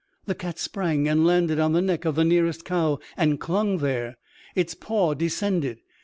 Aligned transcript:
The 0.25 0.33
cat 0.33 0.57
sprang 0.57 1.07
and 1.07 1.27
landed 1.27 1.59
on 1.59 1.73
the 1.73 1.79
neck 1.83 2.05
of 2.05 2.15
the 2.15 2.23
nearest 2.25 2.65
cow 2.65 2.97
and 3.15 3.39
clung 3.39 3.77
there. 3.77 4.17
Its 4.55 4.73
paw 4.73 5.13
descended. 5.13 5.77